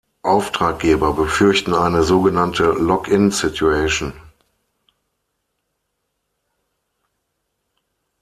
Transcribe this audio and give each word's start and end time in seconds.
Auftraggeber 0.23 1.13
befürchten 1.13 1.75
eine 1.75 2.01
sogenannte 2.01 2.71
„Lock-in-Situation“. 2.71 4.13